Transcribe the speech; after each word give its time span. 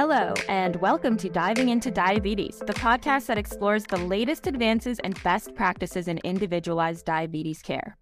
Hello, 0.00 0.32
and 0.48 0.76
welcome 0.76 1.18
to 1.18 1.28
Diving 1.28 1.68
into 1.68 1.90
Diabetes, 1.90 2.62
the 2.66 2.72
podcast 2.72 3.26
that 3.26 3.36
explores 3.36 3.84
the 3.84 3.98
latest 3.98 4.46
advances 4.46 4.98
and 5.00 5.22
best 5.22 5.54
practices 5.54 6.08
in 6.08 6.16
individualized 6.24 7.04
diabetes 7.04 7.60
care. 7.60 7.98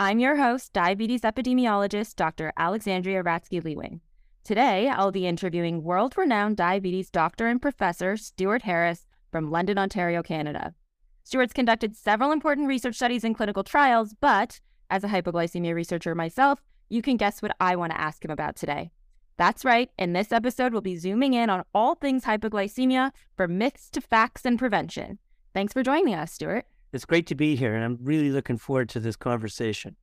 I'm 0.00 0.18
your 0.18 0.34
host, 0.34 0.72
diabetes 0.72 1.20
epidemiologist 1.20 2.16
Dr. 2.16 2.52
Alexandria 2.56 3.22
Ratzki-LeeWing. 3.22 4.00
Today, 4.42 4.88
I'll 4.88 5.12
be 5.12 5.28
interviewing 5.28 5.84
world 5.84 6.18
renowned 6.18 6.56
diabetes 6.56 7.10
doctor 7.10 7.46
and 7.46 7.62
professor 7.62 8.16
Stewart 8.16 8.62
Harris 8.62 9.06
from 9.30 9.52
London, 9.52 9.78
Ontario, 9.78 10.24
Canada. 10.24 10.74
Stewart's 11.22 11.52
conducted 11.52 11.94
several 11.94 12.32
important 12.32 12.66
research 12.66 12.96
studies 12.96 13.22
and 13.22 13.36
clinical 13.36 13.62
trials, 13.62 14.16
but 14.20 14.58
as 14.90 15.04
a 15.04 15.08
hypoglycemia 15.08 15.76
researcher 15.76 16.12
myself, 16.16 16.60
you 16.88 17.02
can 17.02 17.16
guess 17.16 17.40
what 17.40 17.54
I 17.60 17.76
want 17.76 17.92
to 17.92 18.00
ask 18.00 18.24
him 18.24 18.32
about 18.32 18.56
today. 18.56 18.90
That's 19.38 19.66
right, 19.66 19.90
in 19.98 20.14
this 20.14 20.32
episode, 20.32 20.72
we'll 20.72 20.80
be 20.80 20.96
zooming 20.96 21.34
in 21.34 21.50
on 21.50 21.64
all 21.74 21.94
things 21.94 22.24
hypoglycemia 22.24 23.12
from 23.36 23.58
myths 23.58 23.90
to 23.90 24.00
facts 24.00 24.46
and 24.46 24.58
prevention. 24.58 25.18
Thanks 25.52 25.74
for 25.74 25.82
joining 25.82 26.14
us, 26.14 26.32
Stewart. 26.32 26.64
It's 26.92 27.04
great 27.04 27.26
to 27.26 27.34
be 27.34 27.54
here, 27.54 27.74
and 27.74 27.84
I'm 27.84 27.98
really 28.00 28.30
looking 28.30 28.56
forward 28.56 28.88
to 28.90 29.00
this 29.00 29.16
conversation. 29.16 29.96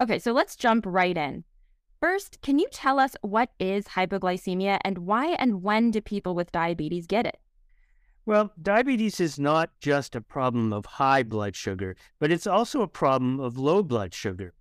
Okay, 0.00 0.18
so 0.18 0.32
let's 0.32 0.56
jump 0.56 0.84
right 0.84 1.16
in. 1.16 1.44
First, 2.00 2.40
can 2.42 2.58
you 2.58 2.66
tell 2.72 2.98
us 2.98 3.14
what 3.22 3.50
is 3.60 3.86
hypoglycemia 3.86 4.78
and 4.84 4.98
why 4.98 5.36
and 5.38 5.62
when 5.62 5.92
do 5.92 6.00
people 6.00 6.34
with 6.34 6.50
diabetes 6.50 7.06
get 7.06 7.24
it? 7.24 7.38
Well, 8.26 8.52
diabetes 8.60 9.20
is 9.20 9.38
not 9.38 9.70
just 9.80 10.16
a 10.16 10.20
problem 10.20 10.72
of 10.72 10.84
high 10.84 11.22
blood 11.22 11.54
sugar, 11.54 11.94
but 12.18 12.32
it's 12.32 12.48
also 12.48 12.82
a 12.82 12.88
problem 12.88 13.38
of 13.38 13.56
low 13.56 13.84
blood 13.84 14.12
sugar. 14.12 14.54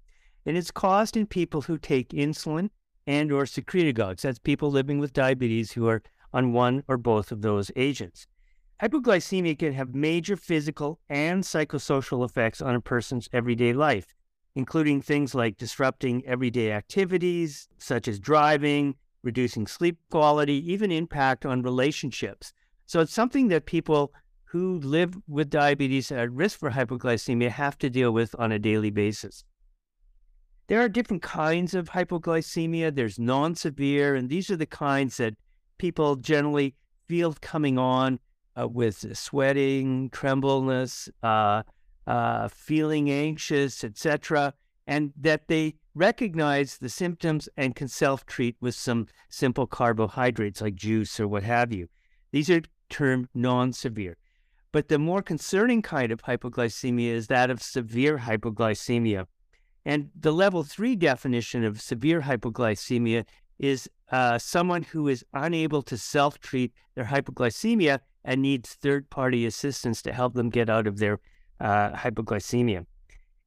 And 0.45 0.55
it's 0.55 0.69
caused 0.69 1.17
in 1.17 1.25
people 1.25 1.61
who 1.61 1.79
take 1.79 2.09
insulin 2.09 2.69
and 3.07 3.31
or 3.31 3.43
secretagogues. 3.43 4.21
That's 4.21 4.39
people 4.39 4.71
living 4.71 4.99
with 4.99 5.13
diabetes 5.13 5.73
who 5.73 5.87
are 5.87 6.01
on 6.33 6.53
one 6.53 6.83
or 6.87 6.97
both 6.97 7.31
of 7.31 7.41
those 7.41 7.71
agents. 7.75 8.27
Hypoglycemia 8.81 9.57
can 9.57 9.73
have 9.73 9.95
major 9.95 10.35
physical 10.35 10.99
and 11.09 11.43
psychosocial 11.43 12.25
effects 12.25 12.61
on 12.61 12.75
a 12.75 12.81
person's 12.81 13.29
everyday 13.31 13.71
life, 13.71 14.13
including 14.53 15.01
things 15.01 15.33
like 15.33 15.57
disrupting 15.57 16.25
everyday 16.25 16.71
activities 16.71 17.69
such 17.77 18.07
as 18.07 18.19
driving, 18.19 18.95
reducing 19.23 19.65
sleep 19.65 19.97
quality, 20.11 20.71
even 20.71 20.91
impact 20.91 21.45
on 21.45 21.61
relationships. 21.61 22.53
So 22.85 22.99
it's 22.99 23.13
something 23.13 23.47
that 23.47 23.65
people 23.65 24.13
who 24.43 24.79
live 24.79 25.17
with 25.27 25.49
diabetes 25.49 26.11
at 26.11 26.31
risk 26.31 26.59
for 26.59 26.71
hypoglycemia 26.71 27.49
have 27.49 27.77
to 27.79 27.89
deal 27.89 28.11
with 28.11 28.35
on 28.37 28.51
a 28.51 28.59
daily 28.59 28.91
basis. 28.91 29.43
There 30.67 30.81
are 30.81 30.89
different 30.89 31.21
kinds 31.21 31.75
of 31.75 31.89
hypoglycemia. 31.89 32.95
There's 32.95 33.19
non 33.19 33.55
severe, 33.55 34.15
and 34.15 34.29
these 34.29 34.49
are 34.49 34.57
the 34.57 34.65
kinds 34.65 35.17
that 35.17 35.35
people 35.77 36.15
generally 36.15 36.75
feel 37.07 37.35
coming 37.39 37.77
on 37.77 38.19
uh, 38.59 38.67
with 38.67 39.15
sweating, 39.15 40.09
trembleness, 40.09 41.09
uh, 41.21 41.63
uh, 42.07 42.47
feeling 42.47 43.11
anxious, 43.11 43.83
etc., 43.83 44.53
and 44.87 45.13
that 45.19 45.47
they 45.47 45.75
recognize 45.93 46.77
the 46.77 46.89
symptoms 46.89 47.47
and 47.57 47.75
can 47.75 47.87
self 47.87 48.25
treat 48.25 48.55
with 48.59 48.75
some 48.75 49.07
simple 49.29 49.67
carbohydrates 49.67 50.61
like 50.61 50.75
juice 50.75 51.19
or 51.19 51.27
what 51.27 51.43
have 51.43 51.71
you. 51.71 51.87
These 52.31 52.49
are 52.49 52.61
termed 52.89 53.27
non 53.33 53.71
severe. 53.71 54.17
But 54.71 54.89
the 54.89 54.99
more 54.99 55.21
concerning 55.21 55.81
kind 55.81 56.11
of 56.11 56.23
hypoglycemia 56.23 57.09
is 57.09 57.27
that 57.27 57.49
of 57.49 57.61
severe 57.61 58.17
hypoglycemia. 58.17 59.25
And 59.85 60.09
the 60.19 60.31
level 60.31 60.63
three 60.63 60.95
definition 60.95 61.63
of 61.63 61.79
severe 61.79 62.21
hypoglycemia 62.21 63.25
is 63.59 63.89
uh, 64.11 64.37
someone 64.37 64.83
who 64.83 65.07
is 65.07 65.23
unable 65.33 65.81
to 65.83 65.97
self 65.97 66.39
treat 66.39 66.73
their 66.95 67.05
hypoglycemia 67.05 67.99
and 68.23 68.41
needs 68.41 68.73
third 68.73 69.09
party 69.09 69.45
assistance 69.45 70.01
to 70.01 70.11
help 70.11 70.33
them 70.33 70.49
get 70.49 70.69
out 70.69 70.87
of 70.87 70.97
their 70.97 71.19
uh, 71.59 71.91
hypoglycemia. 71.91 72.85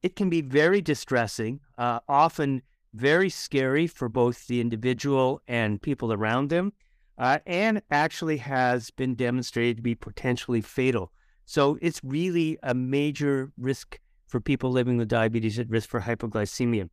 It 0.01 0.15
can 0.15 0.29
be 0.29 0.41
very 0.41 0.81
distressing, 0.81 1.59
uh, 1.77 1.99
often 2.07 2.61
very 2.93 3.29
scary 3.29 3.85
for 3.85 4.09
both 4.09 4.47
the 4.47 4.61
individual 4.61 5.41
and 5.47 5.81
people 5.81 6.13
around 6.13 6.49
them, 6.49 6.71
uh, 7.17 7.39
and 7.45 7.81
actually 7.91 8.37
has 8.37 8.89
been 8.91 9.13
demonstrated 9.13 9.77
to 9.77 9.83
be 9.83 9.95
potentially 9.95 10.61
fatal. 10.61 11.11
So 11.45 11.77
it's 11.81 12.01
really 12.03 12.57
a 12.63 12.73
major 12.73 13.51
risk 13.57 13.99
for 14.29 14.39
people 14.39 14.71
living 14.71 14.97
with 14.97 15.07
diabetes 15.07 15.59
at 15.59 15.69
risk 15.69 15.89
for 15.89 16.01
hypoglycemia. 16.01 16.89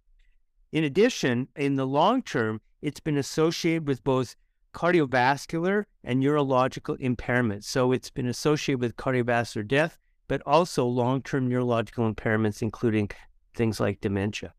In 0.73 0.85
addition, 0.85 1.49
in 1.55 1.77
the 1.77 1.87
long 1.87 2.23
term, 2.23 2.61
it's 2.83 3.01
been 3.01 3.19
associated 3.19 3.87
with 3.87 4.03
both 4.03 4.35
cardiovascular 4.75 5.85
and 6.03 6.21
neurological 6.21 6.97
impairments. 6.97 7.65
So 7.65 7.93
it's 7.93 8.11
been 8.11 8.27
associated 8.27 8.81
with 8.81 8.97
cardiovascular 8.97 9.67
death, 9.67 9.99
but 10.29 10.43
also 10.45 10.85
long 10.87 11.23
term 11.23 11.49
neurological 11.49 12.13
impairments, 12.13 12.63
including 12.63 13.11
things 13.55 13.81
like 13.81 14.01
dementia. 14.01 14.53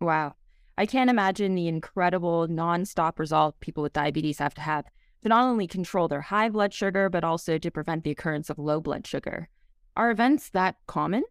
Wow. 0.00 0.34
I 0.78 0.86
can't 0.86 1.10
imagine 1.10 1.54
the 1.54 1.68
incredible 1.68 2.48
nonstop 2.48 3.18
resolve 3.18 3.58
people 3.60 3.82
with 3.82 3.92
diabetes 3.92 4.38
have 4.38 4.54
to 4.54 4.62
have 4.62 4.86
to 5.22 5.28
not 5.28 5.44
only 5.44 5.66
control 5.66 6.08
their 6.08 6.22
high 6.22 6.48
blood 6.48 6.72
sugar, 6.72 7.08
but 7.08 7.24
also 7.24 7.58
to 7.58 7.70
prevent 7.70 8.04
the 8.04 8.10
occurrence 8.10 8.50
of 8.50 8.58
low 8.58 8.80
blood 8.80 9.06
sugar. 9.06 9.48
Are 9.96 10.10
events 10.10 10.48
that 10.50 10.76
common? 10.86 11.22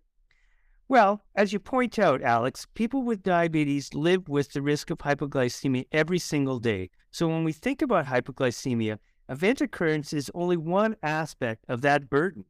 Well, 0.91 1.21
as 1.35 1.53
you 1.53 1.59
point 1.61 1.97
out, 1.97 2.21
Alex, 2.21 2.67
people 2.73 3.01
with 3.01 3.23
diabetes 3.23 3.93
live 3.93 4.27
with 4.27 4.51
the 4.51 4.61
risk 4.61 4.89
of 4.89 4.97
hypoglycemia 4.97 5.85
every 5.89 6.19
single 6.19 6.59
day. 6.59 6.89
So 7.11 7.29
when 7.29 7.45
we 7.45 7.53
think 7.53 7.81
about 7.81 8.07
hypoglycemia, 8.07 8.99
event 9.29 9.61
occurrence 9.61 10.11
is 10.11 10.29
only 10.35 10.57
one 10.57 10.97
aspect 11.01 11.63
of 11.69 11.79
that 11.83 12.09
burden. 12.09 12.43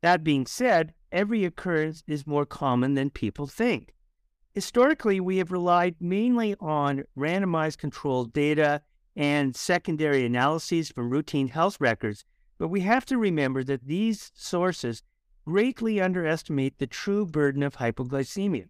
That 0.00 0.22
being 0.22 0.46
said, 0.46 0.94
every 1.10 1.44
occurrence 1.44 2.04
is 2.06 2.24
more 2.24 2.46
common 2.46 2.94
than 2.94 3.10
people 3.10 3.48
think. 3.48 3.94
Historically, 4.54 5.18
we 5.18 5.38
have 5.38 5.50
relied 5.50 5.96
mainly 5.98 6.54
on 6.60 7.02
randomized 7.18 7.78
controlled 7.78 8.32
data 8.32 8.82
and 9.16 9.56
secondary 9.56 10.24
analyses 10.24 10.92
from 10.92 11.10
routine 11.10 11.48
health 11.48 11.78
records, 11.80 12.24
but 12.58 12.68
we 12.68 12.82
have 12.82 13.04
to 13.06 13.18
remember 13.18 13.64
that 13.64 13.88
these 13.88 14.30
sources 14.36 15.02
greatly 15.44 16.00
underestimate 16.00 16.78
the 16.78 16.86
true 16.86 17.26
burden 17.26 17.62
of 17.62 17.76
hypoglycemia. 17.76 18.68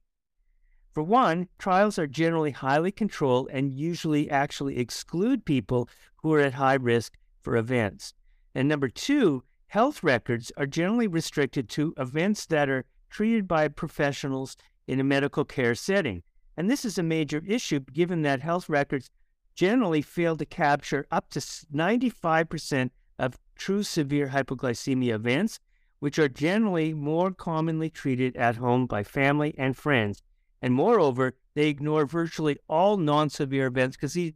For 0.93 1.03
one, 1.03 1.49
trials 1.59 1.99
are 1.99 2.07
generally 2.07 2.51
highly 2.51 2.93
controlled 2.93 3.49
and 3.51 3.73
usually 3.73 4.31
actually 4.31 4.79
exclude 4.79 5.45
people 5.45 5.89
who 6.17 6.33
are 6.35 6.41
at 6.41 6.55
high 6.55 6.75
risk 6.75 7.17
for 7.41 7.57
events. 7.57 8.15
And 8.55 8.69
number 8.69 8.89
two, 8.89 9.43
health 9.69 10.03
records 10.03 10.53
are 10.59 10.67
generally 10.67 11.07
restricted 11.07 11.69
to 11.71 11.95
events 11.97 12.47
that 12.47 12.69
are 12.69 12.85
treated 13.09 13.49
by 13.49 13.69
professionals 13.69 14.57
in 14.87 15.01
a 15.01 15.05
medical 15.05 15.45
care 15.45 15.75
setting. 15.75 16.23
And 16.57 16.71
this 16.71 16.85
is 16.85 16.99
a 16.99 17.03
major 17.03 17.43
issue 17.47 17.81
given 17.81 18.23
that 18.23 18.43
health 18.43 18.69
records 18.69 19.11
generally 19.55 20.03
fail 20.03 20.37
to 20.37 20.45
capture 20.45 21.07
up 21.11 21.31
to 21.31 21.41
95% 21.41 22.91
of 23.19 23.39
true 23.57 23.83
severe 23.83 24.29
hypoglycemia 24.29 25.15
events 25.15 25.59
which 26.03 26.19
are 26.19 26.29
generally 26.29 26.93
more 26.93 27.31
commonly 27.31 27.89
treated 27.89 28.37
at 28.37 28.57
home 28.57 28.87
by 28.87 29.05
family 29.05 29.55
and 29.57 29.77
friends. 29.77 30.21
And 30.61 30.75
moreover, 30.75 31.35
they 31.55 31.69
ignore 31.69 32.07
virtually 32.07 32.59
all 32.69 32.97
non 32.97 33.31
severe 33.31 33.69
events 33.69 33.97
because 33.97 34.15
these 34.15 34.33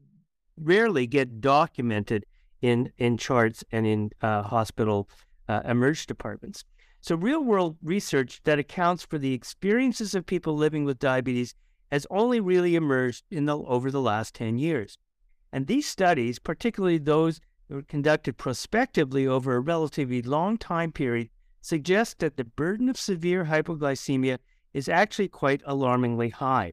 rarely 0.57 1.09
get 1.09 1.41
documented 1.41 2.25
in, 2.63 2.93
in 2.99 3.17
charts 3.17 3.65
and 3.73 3.85
in 3.85 4.11
uh, 4.23 4.43
hospital 4.43 5.09
uh, 5.49 5.63
emerge 5.65 6.07
departments. 6.07 6.63
So, 7.01 7.17
real 7.17 7.43
world 7.43 7.79
research 7.83 8.43
that 8.45 8.61
accounts 8.61 9.05
for 9.05 9.19
the 9.19 9.35
experiences 9.35 10.15
of 10.15 10.25
people 10.25 10.57
living 10.57 10.85
with 10.85 11.01
diabetes 11.01 11.57
has 11.91 12.07
only 12.11 12.39
really 12.39 12.77
emerged 12.77 13.25
in 13.29 13.47
the, 13.47 13.59
over 13.59 13.91
the 13.91 14.01
last 14.01 14.37
10 14.37 14.57
years. 14.57 14.99
And 15.53 15.67
these 15.67 15.89
studies, 15.89 16.39
particularly 16.39 16.99
those 16.99 17.41
that 17.69 17.75
were 17.75 17.83
conducted 17.83 18.37
prospectively 18.37 19.27
over 19.27 19.57
a 19.57 19.61
relatively 19.61 20.23
long 20.23 20.59
time 20.59 20.93
period, 20.93 21.29
suggests 21.67 22.15
that 22.19 22.37
the 22.37 22.45
burden 22.45 22.89
of 22.89 22.97
severe 22.97 23.47
hypoglycemia 23.47 24.39
is 24.73 24.89
actually 24.89 25.27
quite 25.27 25.61
alarmingly 25.65 26.29
high. 26.29 26.73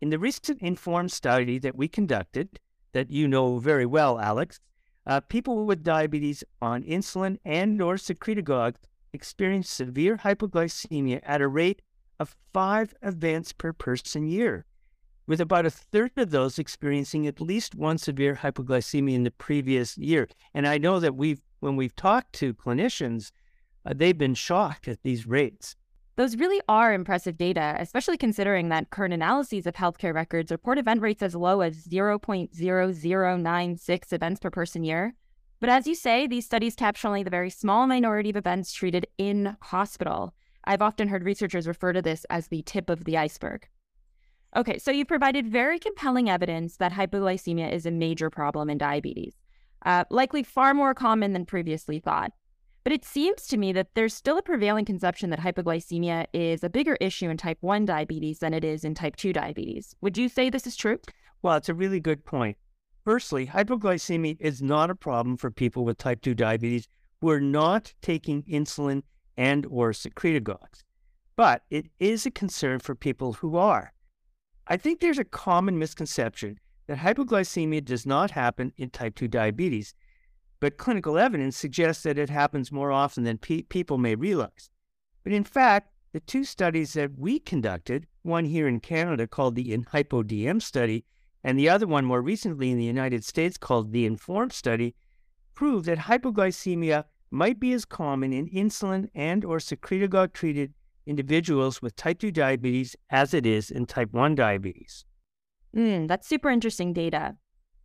In 0.00 0.08
the 0.08 0.18
recent 0.18 0.62
informed 0.62 1.12
study 1.12 1.58
that 1.58 1.76
we 1.76 1.86
conducted, 1.86 2.58
that 2.92 3.10
you 3.10 3.28
know 3.28 3.58
very 3.58 3.84
well, 3.84 4.18
Alex, 4.18 4.58
uh, 5.06 5.20
people 5.20 5.66
with 5.66 5.82
diabetes 5.82 6.42
on 6.62 6.82
insulin 6.82 7.36
and 7.44 7.82
or 7.82 7.96
secretagogues 7.96 8.76
experience 9.12 9.68
severe 9.68 10.16
hypoglycemia 10.16 11.20
at 11.24 11.42
a 11.42 11.48
rate 11.48 11.82
of 12.18 12.34
five 12.54 12.94
events 13.02 13.52
per 13.52 13.74
person 13.74 14.26
year, 14.26 14.64
with 15.26 15.42
about 15.42 15.66
a 15.66 15.70
third 15.70 16.12
of 16.16 16.30
those 16.30 16.58
experiencing 16.58 17.26
at 17.26 17.40
least 17.40 17.74
one 17.74 17.98
severe 17.98 18.36
hypoglycemia 18.36 19.14
in 19.14 19.24
the 19.24 19.30
previous 19.30 19.98
year. 19.98 20.26
And 20.54 20.66
I 20.66 20.78
know 20.78 21.00
that 21.00 21.16
we've 21.16 21.42
when 21.60 21.76
we've 21.76 21.94
talked 21.94 22.32
to 22.34 22.54
clinicians, 22.54 23.30
uh, 23.84 23.92
they've 23.94 24.18
been 24.18 24.34
shocked 24.34 24.88
at 24.88 25.02
these 25.02 25.26
rates. 25.26 25.76
Those 26.16 26.36
really 26.36 26.60
are 26.68 26.92
impressive 26.92 27.38
data, 27.38 27.74
especially 27.78 28.18
considering 28.18 28.68
that 28.68 28.90
current 28.90 29.14
analyses 29.14 29.66
of 29.66 29.72
healthcare 29.74 30.14
records 30.14 30.52
report 30.52 30.76
event 30.78 31.00
rates 31.00 31.22
as 31.22 31.34
low 31.34 31.62
as 31.62 31.86
0.0096 31.86 34.12
events 34.12 34.40
per 34.40 34.50
person 34.50 34.84
year. 34.84 35.14
But 35.58 35.70
as 35.70 35.86
you 35.86 35.94
say, 35.94 36.26
these 36.26 36.44
studies 36.44 36.74
capture 36.74 37.08
only 37.08 37.22
the 37.22 37.30
very 37.30 37.48
small 37.48 37.86
minority 37.86 38.28
of 38.30 38.36
events 38.36 38.72
treated 38.72 39.06
in 39.16 39.56
hospital. 39.62 40.34
I've 40.64 40.82
often 40.82 41.08
heard 41.08 41.24
researchers 41.24 41.66
refer 41.66 41.94
to 41.94 42.02
this 42.02 42.26
as 42.28 42.48
the 42.48 42.60
tip 42.62 42.90
of 42.90 43.04
the 43.04 43.16
iceberg. 43.16 43.66
Okay, 44.54 44.76
so 44.78 44.90
you've 44.90 45.08
provided 45.08 45.48
very 45.48 45.78
compelling 45.78 46.28
evidence 46.28 46.76
that 46.76 46.92
hypoglycemia 46.92 47.72
is 47.72 47.86
a 47.86 47.90
major 47.90 48.28
problem 48.28 48.68
in 48.68 48.76
diabetes, 48.76 49.34
uh, 49.86 50.04
likely 50.10 50.42
far 50.42 50.74
more 50.74 50.92
common 50.92 51.32
than 51.32 51.46
previously 51.46 52.00
thought. 52.00 52.32
But 52.84 52.92
it 52.92 53.04
seems 53.04 53.46
to 53.46 53.56
me 53.56 53.72
that 53.72 53.94
there's 53.94 54.12
still 54.12 54.38
a 54.38 54.42
prevailing 54.42 54.84
conception 54.84 55.30
that 55.30 55.38
hypoglycemia 55.38 56.26
is 56.32 56.64
a 56.64 56.68
bigger 56.68 56.96
issue 57.00 57.30
in 57.30 57.36
type 57.36 57.58
1 57.60 57.84
diabetes 57.84 58.40
than 58.40 58.52
it 58.52 58.64
is 58.64 58.84
in 58.84 58.94
type 58.94 59.14
2 59.16 59.32
diabetes. 59.32 59.94
Would 60.00 60.18
you 60.18 60.28
say 60.28 60.50
this 60.50 60.66
is 60.66 60.76
true? 60.76 60.98
Well, 61.42 61.56
it's 61.56 61.68
a 61.68 61.74
really 61.74 62.00
good 62.00 62.24
point. 62.24 62.56
Firstly, 63.04 63.46
hypoglycemia 63.46 64.36
is 64.40 64.62
not 64.62 64.90
a 64.90 64.94
problem 64.94 65.36
for 65.36 65.50
people 65.50 65.84
with 65.84 65.98
type 65.98 66.22
2 66.22 66.34
diabetes 66.34 66.88
who 67.20 67.30
are 67.30 67.40
not 67.40 67.94
taking 68.02 68.42
insulin 68.44 69.02
and 69.36 69.64
or 69.66 69.92
secretagogues, 69.92 70.82
but 71.36 71.62
it 71.70 71.86
is 72.00 72.26
a 72.26 72.30
concern 72.30 72.80
for 72.80 72.94
people 72.94 73.34
who 73.34 73.56
are. 73.56 73.92
I 74.66 74.76
think 74.76 75.00
there's 75.00 75.18
a 75.18 75.24
common 75.24 75.78
misconception 75.78 76.58
that 76.86 76.98
hypoglycemia 76.98 77.84
does 77.84 78.06
not 78.06 78.32
happen 78.32 78.72
in 78.76 78.90
type 78.90 79.14
2 79.14 79.28
diabetes, 79.28 79.94
but 80.62 80.76
clinical 80.76 81.18
evidence 81.18 81.56
suggests 81.56 82.04
that 82.04 82.16
it 82.16 82.30
happens 82.30 82.70
more 82.70 82.92
often 82.92 83.24
than 83.24 83.36
pe- 83.36 83.62
people 83.62 83.98
may 83.98 84.14
realize. 84.14 84.70
But 85.24 85.32
in 85.32 85.42
fact, 85.42 85.92
the 86.12 86.20
two 86.20 86.44
studies 86.44 86.92
that 86.92 87.18
we 87.18 87.40
conducted, 87.40 88.06
one 88.22 88.44
here 88.44 88.68
in 88.68 88.78
Canada 88.78 89.26
called 89.26 89.56
the 89.56 89.76
InHypoDM 89.76 90.62
study, 90.62 91.04
and 91.42 91.58
the 91.58 91.68
other 91.68 91.88
one 91.88 92.04
more 92.04 92.22
recently 92.22 92.70
in 92.70 92.78
the 92.78 92.84
United 92.84 93.24
States 93.24 93.58
called 93.58 93.90
the 93.90 94.08
iNPHORM 94.08 94.52
study, 94.52 94.94
prove 95.52 95.84
that 95.86 95.98
hypoglycemia 95.98 97.06
might 97.32 97.58
be 97.58 97.72
as 97.72 97.84
common 97.84 98.32
in 98.32 98.48
insulin 98.48 99.08
and 99.16 99.44
or 99.44 99.58
secretagogue 99.58 100.32
treated 100.32 100.74
individuals 101.06 101.82
with 101.82 101.96
type 101.96 102.20
2 102.20 102.30
diabetes 102.30 102.94
as 103.10 103.34
it 103.34 103.46
is 103.46 103.68
in 103.68 103.84
type 103.84 104.12
1 104.12 104.36
diabetes. 104.36 105.04
Mm, 105.76 106.06
that's 106.06 106.28
super 106.28 106.50
interesting 106.50 106.92
data. 106.92 107.34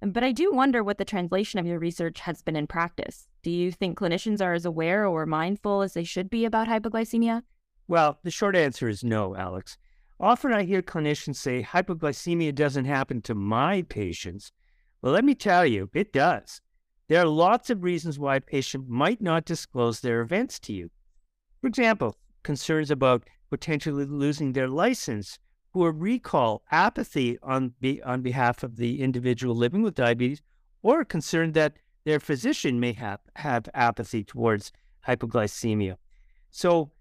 But 0.01 0.23
I 0.23 0.31
do 0.31 0.51
wonder 0.51 0.83
what 0.83 0.99
the 0.99 1.05
translation 1.05 1.59
of 1.59 1.65
your 1.65 1.79
research 1.79 2.19
has 2.21 2.41
been 2.41 2.55
in 2.55 2.67
practice. 2.67 3.27
Do 3.41 3.49
you 3.49 3.71
think 3.71 3.97
clinicians 3.97 4.41
are 4.41 4.53
as 4.53 4.65
aware 4.65 5.05
or 5.07 5.25
mindful 5.25 5.81
as 5.81 5.93
they 5.93 6.03
should 6.03 6.29
be 6.29 6.45
about 6.45 6.67
hypoglycemia? 6.67 7.41
Well, 7.87 8.19
the 8.23 8.31
short 8.31 8.55
answer 8.55 8.87
is 8.87 9.03
no, 9.03 9.35
Alex. 9.35 9.77
Often 10.19 10.53
I 10.53 10.63
hear 10.63 10.81
clinicians 10.81 11.37
say 11.37 11.63
hypoglycemia 11.63 12.53
doesn't 12.53 12.85
happen 12.85 13.21
to 13.23 13.35
my 13.35 13.83
patients. 13.83 14.51
Well, 15.01 15.13
let 15.13 15.25
me 15.25 15.35
tell 15.35 15.65
you, 15.65 15.89
it 15.93 16.13
does. 16.13 16.61
There 17.07 17.21
are 17.21 17.27
lots 17.27 17.69
of 17.69 17.83
reasons 17.83 18.19
why 18.19 18.35
a 18.35 18.41
patient 18.41 18.89
might 18.89 19.21
not 19.21 19.45
disclose 19.45 20.01
their 20.01 20.21
events 20.21 20.59
to 20.61 20.73
you. 20.73 20.89
For 21.61 21.67
example, 21.67 22.17
concerns 22.43 22.91
about 22.91 23.27
potentially 23.49 24.05
losing 24.05 24.53
their 24.53 24.67
license 24.67 25.39
or 25.73 25.91
recall, 25.91 26.63
apathy 26.71 27.37
on, 27.43 27.73
be, 27.79 28.01
on 28.03 28.21
behalf 28.21 28.63
of 28.63 28.77
the 28.77 29.01
individual 29.01 29.55
living 29.55 29.83
with 29.83 29.95
diabetes, 29.95 30.41
or 30.81 31.03
concern 31.05 31.51
that 31.53 31.77
their 32.05 32.19
physician 32.19 32.79
may 32.79 32.93
have, 32.93 33.19
have 33.35 33.67
apathy 33.73 34.23
towards 34.23 34.71
hypoglycemia. 35.07 35.97
So, 36.51 36.91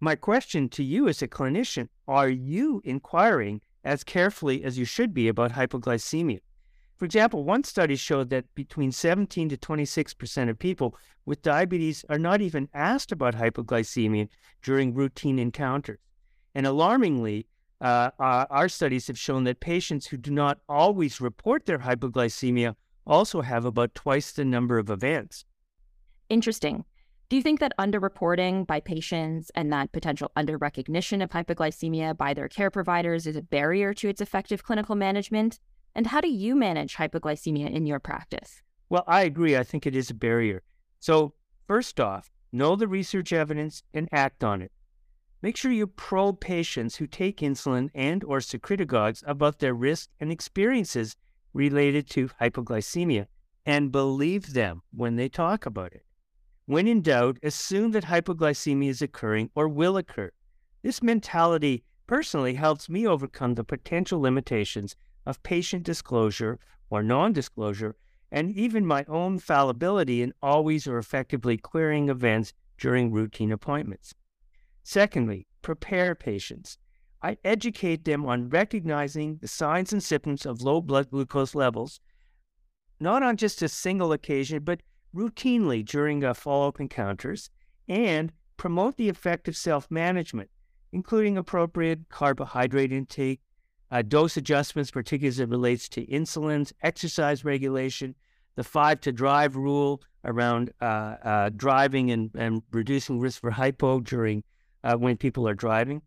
my 0.00 0.14
question 0.14 0.68
to 0.70 0.84
you 0.84 1.08
as 1.08 1.22
a 1.22 1.28
clinician 1.28 1.88
are 2.06 2.28
you 2.28 2.80
inquiring 2.84 3.60
as 3.84 4.04
carefully 4.04 4.62
as 4.62 4.78
you 4.78 4.84
should 4.84 5.12
be 5.12 5.28
about 5.28 5.52
hypoglycemia? 5.52 6.40
For 6.98 7.04
example, 7.04 7.44
one 7.44 7.62
study 7.62 7.94
showed 7.94 8.30
that 8.30 8.52
between 8.56 8.90
17 8.90 9.48
to 9.50 9.56
26% 9.56 10.50
of 10.50 10.58
people 10.58 10.96
with 11.24 11.42
diabetes 11.42 12.04
are 12.08 12.18
not 12.18 12.40
even 12.40 12.68
asked 12.74 13.12
about 13.12 13.34
hypoglycemia 13.34 14.28
during 14.62 14.94
routine 14.94 15.38
encounters. 15.38 16.00
And 16.56 16.66
alarmingly, 16.66 17.46
uh, 17.80 18.10
our 18.18 18.68
studies 18.68 19.06
have 19.06 19.18
shown 19.18 19.44
that 19.44 19.60
patients 19.60 20.06
who 20.06 20.16
do 20.16 20.30
not 20.30 20.58
always 20.68 21.20
report 21.20 21.66
their 21.66 21.78
hypoglycemia 21.78 22.74
also 23.06 23.40
have 23.40 23.64
about 23.64 23.94
twice 23.94 24.32
the 24.32 24.44
number 24.44 24.78
of 24.78 24.90
events. 24.90 25.44
Interesting. 26.28 26.84
Do 27.28 27.36
you 27.36 27.42
think 27.42 27.60
that 27.60 27.72
underreporting 27.78 28.66
by 28.66 28.80
patients 28.80 29.50
and 29.54 29.72
that 29.72 29.92
potential 29.92 30.30
underrecognition 30.36 31.22
of 31.22 31.30
hypoglycemia 31.30 32.16
by 32.16 32.32
their 32.32 32.48
care 32.48 32.70
providers 32.70 33.26
is 33.26 33.36
a 33.36 33.42
barrier 33.42 33.92
to 33.94 34.08
its 34.08 34.20
effective 34.20 34.64
clinical 34.64 34.94
management? 34.94 35.58
And 35.94 36.06
how 36.06 36.20
do 36.20 36.28
you 36.28 36.54
manage 36.54 36.96
hypoglycemia 36.96 37.70
in 37.70 37.86
your 37.86 37.98
practice? 37.98 38.62
Well, 38.88 39.04
I 39.06 39.22
agree. 39.22 39.56
I 39.56 39.62
think 39.62 39.86
it 39.86 39.94
is 39.94 40.08
a 40.08 40.14
barrier. 40.14 40.62
So, 41.00 41.34
first 41.66 42.00
off, 42.00 42.30
know 42.50 42.76
the 42.76 42.88
research 42.88 43.32
evidence 43.32 43.82
and 43.92 44.08
act 44.10 44.42
on 44.42 44.62
it. 44.62 44.72
Make 45.40 45.56
sure 45.56 45.70
you 45.70 45.86
probe 45.86 46.40
patients 46.40 46.96
who 46.96 47.06
take 47.06 47.38
insulin 47.38 47.90
and 47.94 48.24
or 48.24 48.38
secretagogues 48.38 49.22
about 49.24 49.60
their 49.60 49.74
risk 49.74 50.10
and 50.18 50.32
experiences 50.32 51.16
related 51.52 52.10
to 52.10 52.30
hypoglycemia 52.40 53.26
and 53.64 53.92
believe 53.92 54.52
them 54.54 54.82
when 54.92 55.14
they 55.14 55.28
talk 55.28 55.64
about 55.64 55.92
it. 55.92 56.04
When 56.66 56.88
in 56.88 57.02
doubt, 57.02 57.38
assume 57.42 57.92
that 57.92 58.04
hypoglycemia 58.04 58.88
is 58.88 59.00
occurring 59.00 59.50
or 59.54 59.68
will 59.68 59.96
occur. 59.96 60.32
This 60.82 61.02
mentality 61.02 61.84
personally 62.08 62.54
helps 62.54 62.88
me 62.88 63.06
overcome 63.06 63.54
the 63.54 63.62
potential 63.64 64.20
limitations 64.20 64.96
of 65.24 65.42
patient 65.44 65.84
disclosure 65.84 66.58
or 66.90 67.02
non 67.02 67.32
disclosure, 67.32 67.94
and 68.32 68.50
even 68.50 68.84
my 68.84 69.04
own 69.06 69.38
fallibility 69.38 70.20
in 70.20 70.32
always 70.42 70.86
or 70.86 70.98
effectively 70.98 71.56
querying 71.56 72.08
events 72.08 72.52
during 72.76 73.12
routine 73.12 73.52
appointments. 73.52 74.14
Secondly, 74.90 75.46
prepare 75.60 76.14
patients. 76.14 76.78
I 77.22 77.36
educate 77.44 78.06
them 78.06 78.24
on 78.24 78.48
recognizing 78.48 79.36
the 79.36 79.46
signs 79.46 79.92
and 79.92 80.02
symptoms 80.02 80.46
of 80.46 80.62
low 80.62 80.80
blood 80.80 81.10
glucose 81.10 81.54
levels, 81.54 82.00
not 82.98 83.22
on 83.22 83.36
just 83.36 83.60
a 83.60 83.68
single 83.68 84.12
occasion, 84.12 84.64
but 84.64 84.80
routinely 85.14 85.84
during 85.84 86.24
uh, 86.24 86.32
follow 86.32 86.68
up 86.68 86.80
encounters, 86.80 87.50
and 87.86 88.32
promote 88.56 88.96
the 88.96 89.10
effective 89.10 89.58
self 89.58 89.90
management, 89.90 90.48
including 90.90 91.36
appropriate 91.36 92.08
carbohydrate 92.08 92.90
intake, 92.90 93.42
uh, 93.90 94.00
dose 94.00 94.38
adjustments, 94.38 94.90
particularly 94.90 95.28
as 95.28 95.38
it 95.38 95.50
relates 95.50 95.86
to 95.90 96.06
insulins, 96.06 96.72
exercise 96.82 97.44
regulation, 97.44 98.14
the 98.56 98.64
five 98.64 99.02
to 99.02 99.12
drive 99.12 99.54
rule 99.54 100.00
around 100.24 100.72
uh, 100.80 101.16
uh 101.22 101.50
driving 101.54 102.10
and, 102.10 102.30
and 102.34 102.62
reducing 102.72 103.20
risk 103.20 103.42
for 103.42 103.50
hypo 103.50 104.00
during 104.00 104.42
uh, 104.88 104.96
when 104.96 105.16
people 105.16 105.46
are 105.46 105.54
driving, 105.54 106.00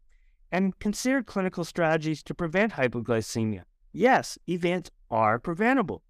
and 0.51 0.77
consider 0.79 1.21
clinical 1.21 1.63
strategies 1.63 2.23
to 2.23 2.33
prevent 2.33 2.73
hypoglycemia. 2.73 3.61
Yes, 3.93 4.39
events 4.49 4.89
are 5.11 5.37
preventable. 5.37 6.01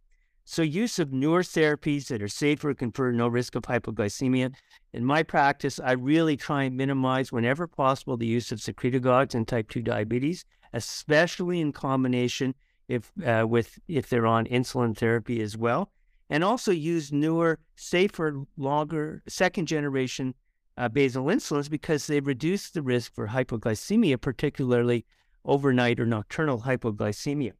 So, 0.45 0.61
use 0.61 0.97
of 0.97 1.11
newer 1.11 1.43
therapies 1.43 2.07
that 2.07 2.21
are 2.21 2.27
safer 2.27 2.73
confer 2.73 3.11
no 3.11 3.27
risk 3.27 3.55
of 3.55 3.63
hypoglycemia. 3.63 4.53
In 4.93 5.05
my 5.05 5.21
practice, 5.21 5.79
I 5.79 5.91
really 5.91 6.37
try 6.37 6.63
and 6.63 6.75
minimize, 6.75 7.31
whenever 7.31 7.67
possible, 7.67 8.17
the 8.17 8.25
use 8.25 8.51
of 8.51 8.59
secretagogues 8.59 9.35
in 9.35 9.45
type 9.45 9.69
2 9.69 9.81
diabetes, 9.81 10.45
especially 10.73 11.59
in 11.59 11.71
combination 11.71 12.55
if, 12.87 13.11
uh, 13.25 13.45
with, 13.47 13.77
if 13.87 14.09
they're 14.09 14.25
on 14.25 14.45
insulin 14.45 14.97
therapy 14.97 15.41
as 15.41 15.57
well. 15.57 15.91
And 16.29 16.43
also 16.43 16.71
use 16.71 17.11
newer, 17.11 17.59
safer, 17.75 18.43
longer, 18.57 19.21
second 19.27 19.67
generation 19.67 20.33
uh, 20.77 20.89
basal 20.89 21.25
insulins 21.25 21.69
because 21.69 22.07
they 22.07 22.19
reduce 22.19 22.69
the 22.69 22.81
risk 22.81 23.13
for 23.13 23.27
hypoglycemia, 23.27 24.19
particularly 24.19 25.05
overnight 25.45 25.99
or 25.99 26.05
nocturnal 26.05 26.61
hypoglycemia. 26.61 27.51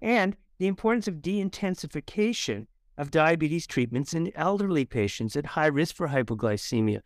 And 0.00 0.36
the 0.58 0.66
importance 0.66 1.08
of 1.08 1.22
de-intensification 1.22 2.66
of 2.98 3.10
diabetes 3.10 3.66
treatments 3.66 4.14
in 4.14 4.32
elderly 4.34 4.84
patients 4.84 5.36
at 5.36 5.46
high 5.46 5.66
risk 5.66 5.94
for 5.94 6.08
hypoglycemia. 6.08 7.00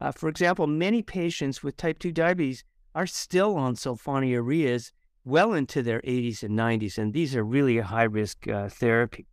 Uh, 0.00 0.12
for 0.12 0.28
example, 0.28 0.66
many 0.66 1.02
patients 1.02 1.62
with 1.62 1.76
type 1.76 1.98
2 1.98 2.10
diabetes 2.10 2.64
are 2.94 3.06
still 3.06 3.56
on 3.56 3.74
sulfonylureas 3.74 4.92
well 5.24 5.52
into 5.52 5.82
their 5.82 6.00
80s 6.00 6.42
and 6.42 6.58
90s, 6.58 6.98
and 6.98 7.12
these 7.12 7.36
are 7.36 7.44
really 7.44 7.78
a 7.78 7.84
high 7.84 8.04
risk 8.04 8.48
uh, 8.48 8.68
therapy. 8.68 9.26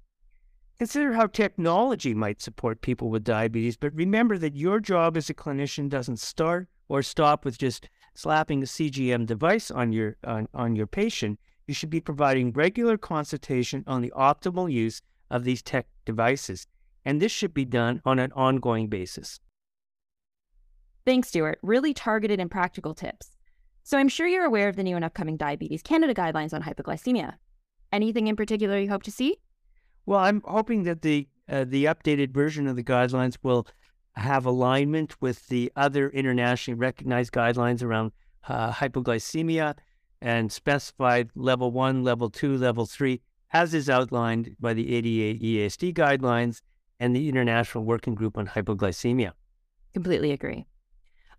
Consider 0.79 1.13
how 1.13 1.25
technology 1.25 2.13
might 2.13 2.39
support 2.39 2.81
people 2.81 3.09
with 3.09 3.23
diabetes, 3.23 3.75
but 3.75 3.95
remember 3.95 4.37
that 4.37 4.55
your 4.55 4.79
job 4.79 5.17
as 5.17 5.29
a 5.29 5.33
clinician 5.33 5.89
doesn't 5.89 6.19
start 6.19 6.67
or 6.87 7.01
stop 7.01 7.43
with 7.43 7.57
just 7.57 7.89
slapping 8.13 8.61
a 8.61 8.65
CGM 8.65 9.25
device 9.25 9.71
on 9.71 9.91
your 9.91 10.17
on, 10.23 10.47
on 10.53 10.75
your 10.75 10.85
patient. 10.85 11.39
You 11.65 11.73
should 11.73 11.89
be 11.89 11.99
providing 11.99 12.51
regular 12.51 12.95
consultation 12.95 13.83
on 13.87 14.01
the 14.01 14.13
optimal 14.15 14.71
use 14.71 15.01
of 15.31 15.43
these 15.43 15.63
tech 15.63 15.87
devices, 16.05 16.67
and 17.03 17.19
this 17.19 17.31
should 17.31 17.55
be 17.55 17.65
done 17.65 18.01
on 18.05 18.19
an 18.19 18.31
ongoing 18.33 18.87
basis. 18.87 19.39
Thanks, 21.07 21.29
Stewart. 21.29 21.57
Really 21.63 21.93
targeted 21.93 22.39
and 22.39 22.51
practical 22.51 22.93
tips. 22.93 23.31
So 23.83 23.97
I'm 23.97 24.09
sure 24.09 24.27
you're 24.27 24.45
aware 24.45 24.69
of 24.69 24.75
the 24.75 24.83
new 24.83 24.95
and 24.95 25.05
upcoming 25.05 25.37
Diabetes 25.37 25.81
Canada 25.81 26.13
guidelines 26.13 26.53
on 26.53 26.61
hypoglycemia. 26.61 27.35
Anything 27.91 28.27
in 28.27 28.35
particular 28.35 28.77
you 28.77 28.89
hope 28.89 29.03
to 29.03 29.11
see? 29.11 29.37
Well, 30.07 30.21
I'm 30.21 30.41
hoping 30.45 30.83
that 30.83 31.01
the 31.01 31.27
uh, 31.49 31.65
the 31.67 31.85
updated 31.85 32.31
version 32.31 32.65
of 32.65 32.75
the 32.77 32.83
guidelines 32.83 33.37
will 33.43 33.67
have 34.15 34.45
alignment 34.45 35.21
with 35.21 35.47
the 35.47 35.71
other 35.75 36.09
internationally 36.09 36.79
recognized 36.79 37.33
guidelines 37.33 37.83
around 37.83 38.13
uh, 38.47 38.71
hypoglycemia 38.71 39.75
and 40.21 40.51
specified 40.51 41.29
level 41.35 41.71
one, 41.71 42.03
level 42.03 42.29
two, 42.29 42.57
level 42.57 42.85
three, 42.85 43.21
as 43.51 43.73
is 43.73 43.89
outlined 43.89 44.55
by 44.59 44.73
the 44.73 44.95
ADA 44.95 45.43
EASD 45.43 45.93
guidelines 45.93 46.61
and 46.99 47.13
the 47.15 47.29
International 47.29 47.83
Working 47.83 48.15
Group 48.15 48.37
on 48.37 48.47
Hypoglycemia. 48.47 49.33
Completely 49.93 50.31
agree. 50.31 50.65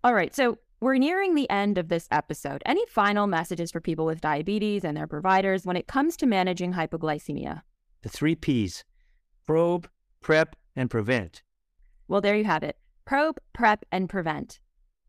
All 0.03 0.13
right, 0.13 0.33
so 0.33 0.59
we're 0.79 0.97
nearing 0.97 1.35
the 1.35 1.49
end 1.49 1.77
of 1.77 1.89
this 1.89 2.07
episode. 2.11 2.61
Any 2.65 2.85
final 2.87 3.27
messages 3.27 3.71
for 3.71 3.81
people 3.81 4.05
with 4.05 4.21
diabetes 4.21 4.85
and 4.85 4.95
their 4.95 5.07
providers 5.07 5.65
when 5.65 5.75
it 5.75 5.87
comes 5.87 6.15
to 6.17 6.25
managing 6.25 6.73
hypoglycemia? 6.73 7.63
The 8.01 8.09
three 8.09 8.35
P's 8.35 8.83
probe, 9.45 9.89
prep, 10.21 10.55
and 10.75 10.89
prevent. 10.89 11.43
Well, 12.07 12.21
there 12.21 12.35
you 12.35 12.45
have 12.45 12.63
it 12.63 12.77
probe, 13.05 13.39
prep, 13.53 13.83
and 13.91 14.07
prevent. 14.07 14.59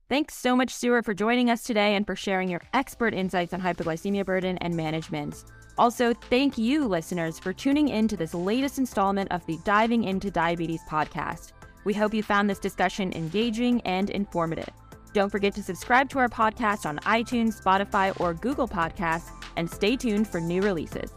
Thanks 0.09 0.35
so 0.35 0.57
much, 0.57 0.71
Stewart, 0.71 1.05
for 1.05 1.15
joining 1.15 1.51
us 1.51 1.63
today 1.63 1.95
and 1.95 2.07
for 2.07 2.17
sharing 2.17 2.49
your 2.49 2.63
expert 2.73 3.15
insights 3.15 3.53
on 3.53 3.61
hypoglycemia 3.61 4.25
burden 4.25 4.57
and 4.59 4.75
management. 4.75 5.45
Also, 5.79 6.13
thank 6.15 6.59
you, 6.59 6.89
listeners, 6.89 7.39
for 7.39 7.53
tuning 7.53 7.89
in 7.89 8.09
to 8.09 8.17
this 8.17 8.35
latest 8.35 8.79
installment 8.79 9.31
of 9.31 9.45
the 9.47 9.59
Diving 9.65 10.05
into 10.05 10.31
Diabetes 10.31 10.81
podcast. 10.91 11.53
We 11.85 11.95
hope 11.95 12.13
you 12.13 12.23
found 12.23 12.51
this 12.51 12.59
discussion 12.59 13.13
engaging 13.13 13.83
and 13.83 14.11
informative. 14.11 14.71
Don't 15.13 15.31
forget 15.31 15.55
to 15.55 15.63
subscribe 15.63 16.09
to 16.11 16.19
our 16.19 16.29
podcast 16.29 16.87
on 16.87 16.99
iTunes, 17.01 17.63
Spotify, 17.63 18.19
or 18.21 18.35
Google 18.35 18.69
Podcasts, 18.69 19.31
and 19.57 19.71
stay 19.71 19.97
tuned 19.97 20.27
for 20.27 20.41
new 20.41 20.63
releases. 20.63 21.13